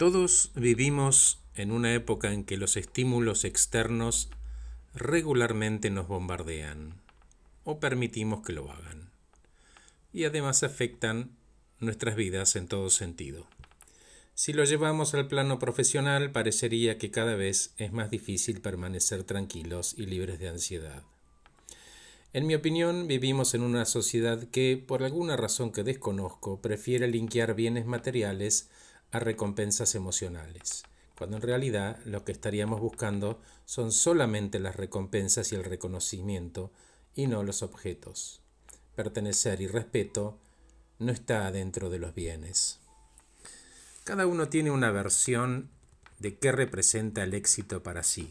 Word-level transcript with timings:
Todos 0.00 0.50
vivimos 0.54 1.40
en 1.54 1.70
una 1.70 1.92
época 1.92 2.32
en 2.32 2.44
que 2.44 2.56
los 2.56 2.78
estímulos 2.78 3.44
externos 3.44 4.30
regularmente 4.94 5.90
nos 5.90 6.08
bombardean 6.08 6.94
o 7.64 7.80
permitimos 7.80 8.42
que 8.42 8.54
lo 8.54 8.72
hagan 8.72 9.10
y 10.10 10.24
además 10.24 10.62
afectan 10.62 11.36
nuestras 11.80 12.16
vidas 12.16 12.56
en 12.56 12.66
todo 12.66 12.88
sentido. 12.88 13.46
Si 14.32 14.54
lo 14.54 14.64
llevamos 14.64 15.12
al 15.12 15.28
plano 15.28 15.58
profesional, 15.58 16.32
parecería 16.32 16.96
que 16.96 17.10
cada 17.10 17.34
vez 17.34 17.74
es 17.76 17.92
más 17.92 18.08
difícil 18.08 18.62
permanecer 18.62 19.24
tranquilos 19.24 19.94
y 19.98 20.06
libres 20.06 20.38
de 20.38 20.48
ansiedad. 20.48 21.02
En 22.32 22.46
mi 22.46 22.54
opinión, 22.54 23.06
vivimos 23.06 23.52
en 23.52 23.60
una 23.60 23.84
sociedad 23.84 24.44
que, 24.44 24.82
por 24.82 25.02
alguna 25.02 25.36
razón 25.36 25.72
que 25.72 25.82
desconozco, 25.82 26.58
prefiere 26.62 27.06
linkear 27.06 27.54
bienes 27.54 27.84
materiales 27.84 28.70
a 29.12 29.18
recompensas 29.18 29.94
emocionales, 29.94 30.84
cuando 31.16 31.36
en 31.36 31.42
realidad 31.42 31.98
lo 32.04 32.24
que 32.24 32.32
estaríamos 32.32 32.80
buscando 32.80 33.40
son 33.64 33.92
solamente 33.92 34.58
las 34.58 34.76
recompensas 34.76 35.52
y 35.52 35.56
el 35.56 35.64
reconocimiento 35.64 36.70
y 37.14 37.26
no 37.26 37.42
los 37.42 37.62
objetos. 37.62 38.40
Pertenecer 38.94 39.60
y 39.60 39.66
respeto 39.66 40.38
no 40.98 41.12
está 41.12 41.50
dentro 41.50 41.90
de 41.90 41.98
los 41.98 42.14
bienes. 42.14 42.78
Cada 44.04 44.26
uno 44.26 44.48
tiene 44.48 44.70
una 44.70 44.90
versión 44.90 45.70
de 46.18 46.38
qué 46.38 46.52
representa 46.52 47.22
el 47.22 47.34
éxito 47.34 47.82
para 47.82 48.02
sí, 48.02 48.30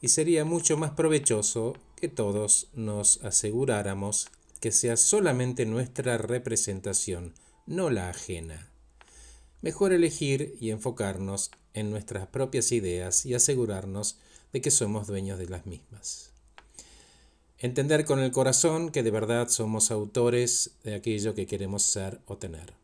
y 0.00 0.08
sería 0.08 0.44
mucho 0.44 0.76
más 0.76 0.92
provechoso 0.92 1.76
que 1.96 2.08
todos 2.08 2.68
nos 2.74 3.22
aseguráramos 3.24 4.28
que 4.60 4.72
sea 4.72 4.96
solamente 4.96 5.66
nuestra 5.66 6.18
representación, 6.18 7.34
no 7.66 7.90
la 7.90 8.08
ajena 8.08 8.68
mejor 9.62 9.92
elegir 9.92 10.56
y 10.60 10.70
enfocarnos 10.70 11.50
en 11.74 11.90
nuestras 11.90 12.26
propias 12.26 12.72
ideas 12.72 13.26
y 13.26 13.34
asegurarnos 13.34 14.18
de 14.52 14.60
que 14.60 14.70
somos 14.70 15.06
dueños 15.06 15.38
de 15.38 15.48
las 15.48 15.66
mismas. 15.66 16.30
Entender 17.58 18.04
con 18.04 18.20
el 18.20 18.30
corazón 18.30 18.90
que 18.90 19.02
de 19.02 19.10
verdad 19.10 19.48
somos 19.48 19.90
autores 19.90 20.72
de 20.84 20.94
aquello 20.94 21.34
que 21.34 21.46
queremos 21.46 21.82
ser 21.82 22.20
o 22.26 22.36
tener. 22.36 22.74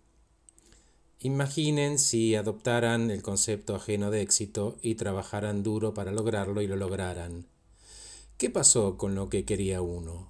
Imaginen 1.20 1.98
si 1.98 2.34
adoptaran 2.34 3.10
el 3.10 3.22
concepto 3.22 3.76
ajeno 3.76 4.10
de 4.10 4.20
éxito 4.20 4.76
y 4.82 4.96
trabajaran 4.96 5.62
duro 5.62 5.94
para 5.94 6.12
lograrlo 6.12 6.60
y 6.60 6.66
lo 6.66 6.76
lograran. 6.76 7.46
¿Qué 8.36 8.50
pasó 8.50 8.98
con 8.98 9.14
lo 9.14 9.28
que 9.28 9.44
quería 9.44 9.80
uno? 9.80 10.28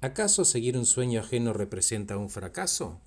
¿Acaso 0.00 0.44
seguir 0.44 0.78
un 0.78 0.86
sueño 0.86 1.20
ajeno 1.20 1.52
representa 1.52 2.16
un 2.16 2.30
fracaso? 2.30 3.00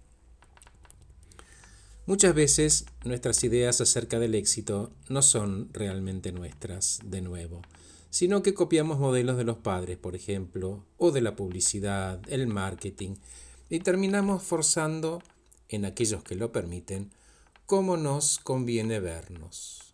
Muchas 2.06 2.36
veces 2.36 2.86
nuestras 3.06 3.46
ideas 3.46 3.80
acerca 3.80 4.20
del 4.20 4.36
éxito 4.36 4.92
no 5.08 5.22
son 5.22 5.70
realmente 5.72 6.34
nuestras, 6.34 7.00
de 7.06 7.22
nuevo, 7.22 7.62
sino 8.10 8.44
que 8.44 8.54
copiamos 8.54 9.00
modelos 9.00 9.38
de 9.38 9.46
los 9.46 9.58
padres, 9.60 9.98
por 9.98 10.14
ejemplo, 10.14 10.84
o 10.98 11.12
de 11.12 11.22
la 11.22 11.38
publicidad, 11.38 12.20
el 12.28 12.48
marketing, 12.48 13.16
y 13.70 13.80
terminamos 13.80 14.44
forzando, 14.44 15.24
en 15.70 15.86
aquellos 15.86 16.26
que 16.26 16.36
lo 16.36 16.52
permiten, 16.52 17.10
cómo 17.66 17.96
nos 17.96 18.38
conviene 18.38 19.00
vernos. 19.00 19.94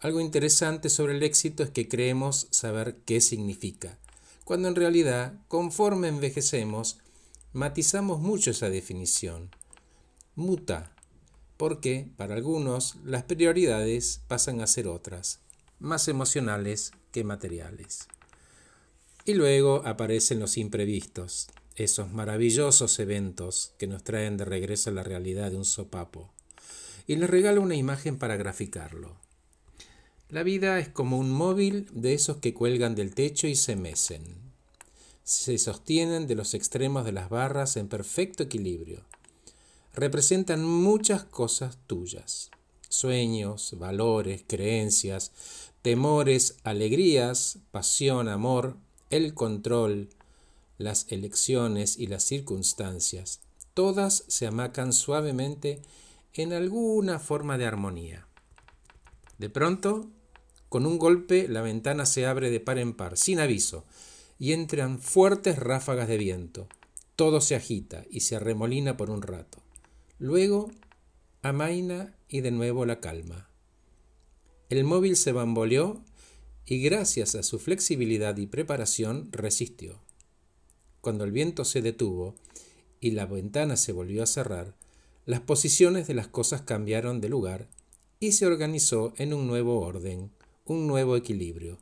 Algo 0.00 0.20
interesante 0.20 0.90
sobre 0.90 1.16
el 1.16 1.22
éxito 1.22 1.62
es 1.62 1.70
que 1.70 1.88
creemos 1.88 2.48
saber 2.50 2.98
qué 3.06 3.22
significa, 3.22 3.98
cuando 4.44 4.68
en 4.68 4.74
realidad, 4.74 5.40
conforme 5.48 6.08
envejecemos, 6.08 6.98
matizamos 7.54 8.20
mucho 8.20 8.50
esa 8.50 8.68
definición. 8.68 9.48
Muta 10.34 10.93
porque 11.64 12.06
para 12.18 12.34
algunos 12.34 12.96
las 13.06 13.22
prioridades 13.22 14.20
pasan 14.28 14.60
a 14.60 14.66
ser 14.66 14.86
otras, 14.86 15.40
más 15.80 16.08
emocionales 16.08 16.92
que 17.10 17.24
materiales. 17.24 18.06
Y 19.24 19.32
luego 19.32 19.80
aparecen 19.86 20.40
los 20.40 20.58
imprevistos, 20.58 21.48
esos 21.74 22.12
maravillosos 22.12 22.98
eventos 22.98 23.72
que 23.78 23.86
nos 23.86 24.04
traen 24.04 24.36
de 24.36 24.44
regreso 24.44 24.90
a 24.90 24.92
la 24.92 25.04
realidad 25.04 25.52
de 25.52 25.56
un 25.56 25.64
sopapo. 25.64 26.30
Y 27.06 27.16
les 27.16 27.30
regalo 27.30 27.62
una 27.62 27.76
imagen 27.76 28.18
para 28.18 28.36
graficarlo. 28.36 29.16
La 30.28 30.42
vida 30.42 30.78
es 30.78 30.90
como 30.90 31.16
un 31.16 31.30
móvil 31.30 31.88
de 31.92 32.12
esos 32.12 32.36
que 32.36 32.52
cuelgan 32.52 32.94
del 32.94 33.14
techo 33.14 33.46
y 33.46 33.56
se 33.56 33.74
mecen. 33.74 34.22
Se 35.22 35.56
sostienen 35.56 36.26
de 36.26 36.34
los 36.34 36.52
extremos 36.52 37.06
de 37.06 37.12
las 37.12 37.30
barras 37.30 37.78
en 37.78 37.88
perfecto 37.88 38.42
equilibrio 38.42 39.06
representan 39.94 40.64
muchas 40.64 41.24
cosas 41.24 41.78
tuyas, 41.86 42.50
sueños, 42.88 43.76
valores, 43.78 44.44
creencias, 44.46 45.32
temores, 45.82 46.56
alegrías, 46.64 47.58
pasión, 47.70 48.28
amor, 48.28 48.76
el 49.10 49.34
control, 49.34 50.08
las 50.78 51.06
elecciones 51.10 51.98
y 51.98 52.08
las 52.08 52.24
circunstancias, 52.24 53.40
todas 53.74 54.24
se 54.28 54.46
amacan 54.46 54.92
suavemente 54.92 55.80
en 56.32 56.52
alguna 56.52 57.18
forma 57.18 57.58
de 57.58 57.66
armonía. 57.66 58.26
De 59.38 59.50
pronto, 59.50 60.08
con 60.68 60.86
un 60.86 60.98
golpe, 60.98 61.46
la 61.48 61.62
ventana 61.62 62.06
se 62.06 62.26
abre 62.26 62.50
de 62.50 62.60
par 62.60 62.78
en 62.78 62.94
par, 62.94 63.16
sin 63.16 63.38
aviso, 63.38 63.84
y 64.38 64.52
entran 64.52 64.98
fuertes 64.98 65.58
ráfagas 65.58 66.08
de 66.08 66.18
viento. 66.18 66.66
Todo 67.14 67.40
se 67.40 67.54
agita 67.54 68.04
y 68.10 68.20
se 68.20 68.36
arremolina 68.36 68.96
por 68.96 69.10
un 69.10 69.22
rato. 69.22 69.63
Luego 70.18 70.70
amaina 71.42 72.16
y 72.28 72.40
de 72.40 72.50
nuevo 72.50 72.86
la 72.86 73.00
calma. 73.00 73.50
El 74.68 74.84
móvil 74.84 75.16
se 75.16 75.32
bamboleó 75.32 76.02
y 76.66 76.80
gracias 76.82 77.34
a 77.34 77.42
su 77.42 77.58
flexibilidad 77.58 78.36
y 78.36 78.46
preparación 78.46 79.28
resistió. 79.32 80.00
Cuando 81.00 81.24
el 81.24 81.32
viento 81.32 81.64
se 81.64 81.82
detuvo 81.82 82.34
y 83.00 83.10
la 83.10 83.26
ventana 83.26 83.76
se 83.76 83.92
volvió 83.92 84.22
a 84.22 84.26
cerrar, 84.26 84.74
las 85.26 85.40
posiciones 85.40 86.06
de 86.06 86.14
las 86.14 86.28
cosas 86.28 86.62
cambiaron 86.62 87.20
de 87.20 87.28
lugar 87.28 87.68
y 88.20 88.32
se 88.32 88.46
organizó 88.46 89.12
en 89.16 89.34
un 89.34 89.46
nuevo 89.46 89.80
orden, 89.80 90.30
un 90.64 90.86
nuevo 90.86 91.16
equilibrio. 91.16 91.78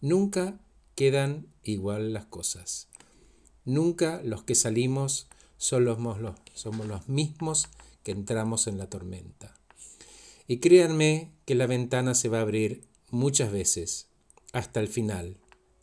Nunca 0.00 0.58
quedan 0.94 1.46
igual 1.62 2.12
las 2.12 2.24
cosas. 2.24 2.88
Nunca 3.64 4.20
los 4.24 4.42
que 4.42 4.54
salimos 4.54 5.28
somos 5.62 6.18
los, 6.18 6.34
somos 6.54 6.88
los 6.88 7.08
mismos 7.08 7.68
que 8.02 8.10
entramos 8.10 8.66
en 8.66 8.78
la 8.78 8.90
tormenta. 8.90 9.54
Y 10.48 10.58
créanme 10.58 11.30
que 11.44 11.54
la 11.54 11.68
ventana 11.68 12.16
se 12.16 12.28
va 12.28 12.38
a 12.38 12.42
abrir 12.42 12.82
muchas 13.10 13.52
veces, 13.52 14.08
hasta 14.52 14.80
el 14.80 14.88
final, 14.88 15.36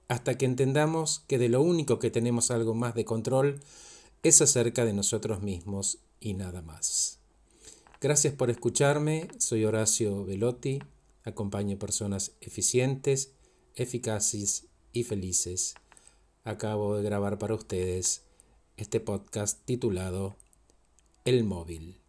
hasta 0.09 0.37
que 0.37 0.45
entendamos 0.45 1.23
que 1.27 1.37
de 1.37 1.47
lo 1.47 1.61
único 1.61 1.97
que 1.97 2.11
tenemos 2.11 2.51
algo 2.51 2.73
más 2.73 2.93
de 2.93 3.05
control 3.05 3.61
es 4.21 4.41
acerca 4.41 4.83
de 4.83 4.91
nosotros 4.91 5.41
mismos 5.41 5.99
y 6.19 6.33
nada 6.33 6.61
más. 6.61 7.19
Gracias 8.01 8.33
por 8.33 8.49
escucharme, 8.49 9.29
soy 9.37 9.63
Horacio 9.63 10.25
Velotti, 10.25 10.79
acompaño 11.23 11.79
personas 11.79 12.33
eficientes, 12.41 13.31
eficaces 13.75 14.65
y 14.91 15.05
felices. 15.05 15.75
Acabo 16.43 16.97
de 16.97 17.03
grabar 17.03 17.37
para 17.37 17.55
ustedes 17.55 18.23
este 18.79 19.01
podcast 19.01 19.65
titulado 19.65 20.37
El 21.25 21.43
móvil. 21.43 21.99